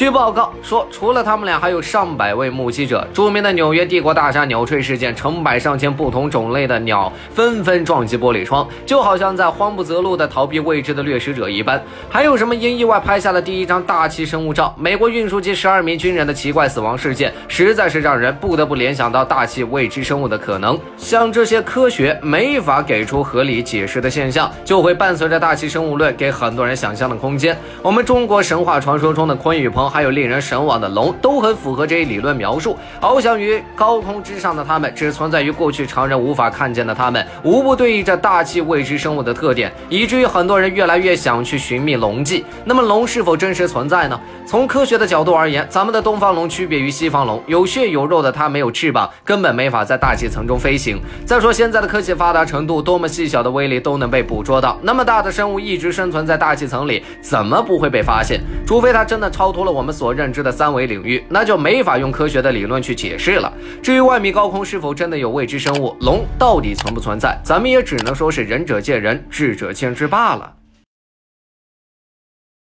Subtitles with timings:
[0.00, 3.06] 据报告说，除了他们俩，还有上百位目击者。
[3.12, 11.78] 著名的纽约帝国大厦鸟坠事件，成百上千不同种类的鸟纷纷撞击玻璃窗，就好像在慌不择路的逃避未知的掠食者一般。
[12.08, 14.74] 还有什么因意外拍下了第一张大气生物照？
[14.78, 20.80] 美国运输机十二名军人的奇怪死亡事件，实在是让人不得不联想到大气未知生物的可能。
[20.96, 27.54] 像这些科学没法给出合理解释的现象，就会伴随着大气生物论给很多人想象的空间。
[27.82, 32.78] 我们中国神话传说中的鲲与鹏，还有令人神往的龙，都很符合这一理论描述。
[33.00, 42.44] 翱翔于高空之上的它们，只存在于过去常人无法看见的它们，无不对应着大气未知生物的特点，以至于很多人越来越想去寻觅龙迹。
[42.64, 44.18] 那么龙是否真实存在呢？
[44.46, 51.00] 从科学的角度而言，咱们的东方龙区别于西方龙，有血有肉的它没有翅膀，根本没法在大气层中飞行。
[51.24, 58.40] 再说现在的科技发达程度，多么细小的微粒都能被捕捉到，那么大的生物一直生存在大气层里，怎么不会被发现？
[58.66, 63.50] 除非它真的超脱了我我们所认知的三维领域，那就没法用科学的理论去解释了。
[63.82, 70.59] 至于万米高空是否真的有未知生物，龙到底存不存在，咱们也只能说是仁者见仁，智者见智罢了。